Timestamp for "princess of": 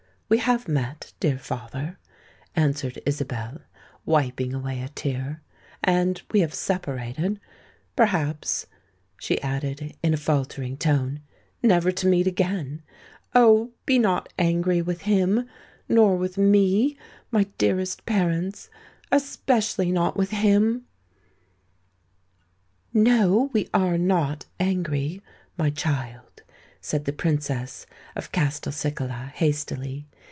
27.13-28.31